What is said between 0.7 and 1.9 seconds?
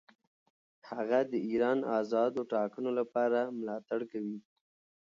هغه د ایران